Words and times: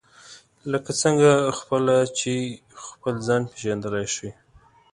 لکه 0.71 0.91
څنګه 1.01 1.31
خپله 1.59 1.95
چې 2.19 2.33
خپل 2.85 3.13
ځان 3.27 3.41
پېژندلای 3.51 4.07
شئ. 4.15 4.31